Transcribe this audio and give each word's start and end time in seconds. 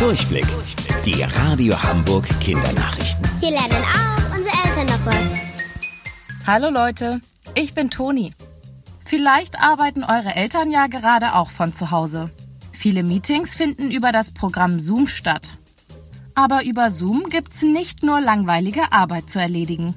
Durchblick. 0.00 0.46
Die 1.04 1.22
Radio 1.22 1.80
Hamburg 1.82 2.26
Kindernachrichten. 2.40 3.28
Hier 3.38 3.50
lernen 3.50 3.84
auch 3.84 4.34
unsere 4.34 4.56
Eltern 4.64 4.86
noch 4.86 5.04
was. 5.04 6.46
Hallo 6.46 6.70
Leute, 6.70 7.20
ich 7.54 7.74
bin 7.74 7.90
Toni. 7.90 8.32
Vielleicht 9.04 9.60
arbeiten 9.60 10.02
eure 10.02 10.34
Eltern 10.34 10.70
ja 10.70 10.86
gerade 10.86 11.34
auch 11.34 11.50
von 11.50 11.76
zu 11.76 11.90
Hause. 11.90 12.30
Viele 12.72 13.02
Meetings 13.02 13.54
finden 13.54 13.90
über 13.90 14.10
das 14.10 14.32
Programm 14.32 14.80
Zoom 14.80 15.06
statt. 15.06 15.58
Aber 16.34 16.64
über 16.64 16.90
Zoom 16.90 17.28
gibt's 17.28 17.60
nicht 17.60 18.02
nur 18.02 18.22
langweilige 18.22 18.92
Arbeit 18.92 19.30
zu 19.30 19.38
erledigen. 19.38 19.94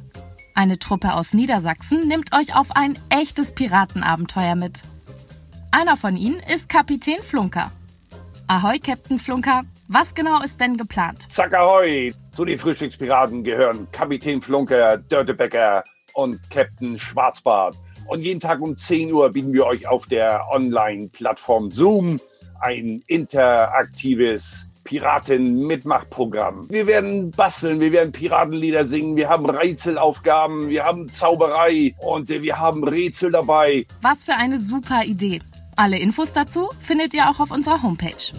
Eine 0.53 0.79
Truppe 0.79 1.13
aus 1.13 1.33
Niedersachsen 1.33 2.09
nimmt 2.09 2.33
euch 2.33 2.57
auf 2.57 2.75
ein 2.75 2.99
echtes 3.07 3.55
Piratenabenteuer 3.55 4.55
mit. 4.55 4.81
Einer 5.71 5.95
von 5.95 6.17
ihnen 6.17 6.41
ist 6.41 6.67
Kapitän 6.67 7.19
Flunker. 7.23 7.71
Ahoi, 8.47 8.79
Captain 8.79 9.17
Flunker. 9.17 9.63
Was 9.93 10.15
genau 10.15 10.41
ist 10.41 10.59
denn 10.59 10.75
geplant? 10.75 11.31
Zack 11.31 11.53
ahoi! 11.53 12.11
Zu 12.31 12.45
den 12.45 12.57
Frühstückspiraten 12.57 13.43
gehören 13.43 13.87
Kapitän 13.91 14.41
Flunker, 14.41 14.97
Dörtebecker 14.97 15.83
und 16.15 16.39
Captain 16.49 16.97
Schwarzbart. 16.97 17.75
Und 18.07 18.21
jeden 18.21 18.39
Tag 18.39 18.59
um 18.59 18.75
10 18.75 19.13
Uhr 19.13 19.29
bieten 19.29 19.53
wir 19.53 19.67
euch 19.67 19.87
auf 19.87 20.07
der 20.07 20.45
Online-Plattform 20.51 21.69
Zoom 21.69 22.19
ein 22.61 23.03
interaktives 23.05 24.65
Piraten-Mitmachprogramm. 24.83 26.67
Wir 26.71 26.87
werden 26.87 27.29
basteln, 27.29 27.79
wir 27.79 27.91
werden 27.91 28.11
Piratenlieder 28.11 28.85
singen, 28.85 29.15
wir 29.15 29.29
haben 29.29 29.47
Rätselaufgaben, 29.47 30.69
wir 30.69 30.85
haben 30.85 31.07
Zauberei 31.07 31.93
und 31.99 32.29
wir 32.29 32.57
haben 32.57 32.83
Rätsel 32.83 33.29
dabei. 33.29 33.85
Was 34.01 34.23
für 34.23 34.33
eine 34.33 34.59
super 34.59 35.03
Idee. 35.03 35.39
Alle 35.75 35.99
Infos 35.99 36.33
dazu 36.33 36.69
findet 36.81 37.13
ihr 37.13 37.29
auch 37.29 37.39
auf 37.39 37.51
unserer 37.51 37.83
Homepage. 37.83 38.33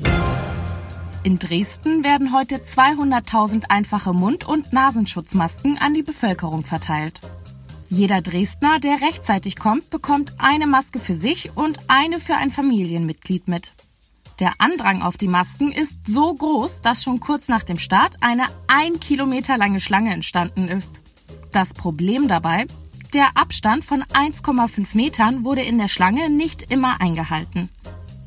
In 1.24 1.38
Dresden 1.38 2.05
werden 2.05 2.34
heute 2.34 2.56
200.000 2.56 3.70
einfache 3.70 4.12
Mund- 4.12 4.46
und 4.46 4.75
Nasenschutzmasken 4.75 5.78
an 5.78 5.94
die 5.94 6.03
Bevölkerung 6.03 6.64
verteilt. 6.67 7.22
Jeder 7.89 8.20
Dresdner, 8.20 8.78
der 8.78 9.00
rechtzeitig 9.00 9.56
kommt, 9.56 9.89
bekommt 9.89 10.34
eine 10.36 10.67
Maske 10.67 10.98
für 10.98 11.14
sich 11.14 11.56
und 11.56 11.78
eine 11.89 12.20
für 12.20 12.34
ein 12.34 12.50
Familienmitglied 12.50 13.48
mit. 13.48 13.72
Der 14.39 14.52
Andrang 14.58 15.00
auf 15.00 15.17
die 15.17 15.28
Masken 15.28 15.72
ist 15.72 16.06
so 16.06 16.34
groß, 16.34 16.83
dass 16.83 17.02
schon 17.02 17.20
kurz 17.20 17.48
nach 17.48 17.62
dem 17.62 17.78
Start 17.78 18.17
eine 18.20 18.45
ein 18.67 19.00
Kilometer 19.00 19.56
lange 19.56 19.80
Schlange 19.80 20.12
entstanden 20.12 20.69
ist. 20.69 21.00
Das 21.52 21.72
Problem 21.72 22.28
dabei, 22.28 22.67
der 23.14 23.34
Abstand 23.34 23.83
von 23.83 24.02
1,5 24.02 24.89
Metern 24.92 25.42
wurde 25.42 25.62
in 25.62 25.78
der 25.78 25.89
Schlange 25.89 26.28
nicht 26.28 26.70
immer 26.70 27.00
eingehalten. 27.00 27.70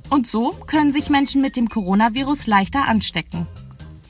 Und 0.09 0.27
so 0.27 0.51
können 0.67 0.93
sich 0.93 1.09
Menschen 1.09 1.41
mit 1.41 1.57
dem 1.57 1.69
Coronavirus 1.69 2.47
leichter 2.47 2.87
anstecken. 2.87 3.47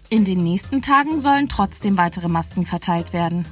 In 0.10 0.24
den 0.24 0.44
nächsten 0.44 0.82
Tagen 0.82 1.22
sollen 1.22 1.50
trotzdem 1.50 1.98
weitere 1.98 2.28
Masken 2.28 2.66
verteilt 2.66 3.14
werden. 3.14 3.46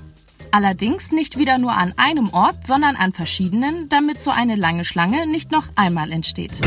Allerdings 0.52 1.12
nicht 1.12 1.38
wieder 1.38 1.58
nur 1.58 1.74
an 1.74 1.94
einem 1.98 2.30
Ort, 2.30 2.66
sondern 2.66 2.96
an 2.96 3.12
verschiedenen, 3.12 3.90
damit 3.90 4.22
so 4.22 4.32
eine 4.32 4.56
lange 4.56 4.86
Schlange 4.86 5.28
nicht 5.28 5.52
noch 5.52 5.66
einmal 5.76 6.12
entsteht. 6.12 6.62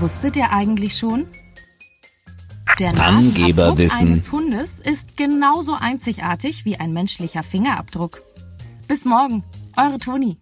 Wusstet 0.00 0.36
ihr 0.36 0.50
eigentlich 0.50 0.96
schon? 0.96 1.26
Der 2.78 2.98
Angeberwissen. 2.98 4.12
eines 4.12 4.30
Hundes 4.30 4.78
ist 4.78 5.16
genauso 5.16 5.74
einzigartig 5.74 6.64
wie 6.64 6.78
ein 6.78 6.92
menschlicher 6.92 7.42
Fingerabdruck. 7.42 8.22
Bis 8.86 9.04
morgen, 9.04 9.42
eure 9.76 9.98
Toni. 9.98 10.38